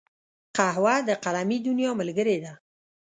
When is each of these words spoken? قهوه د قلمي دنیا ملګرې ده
قهوه 0.57 0.95
د 1.07 1.09
قلمي 1.23 1.57
دنیا 1.67 1.91
ملګرې 1.99 2.37
ده 2.43 2.53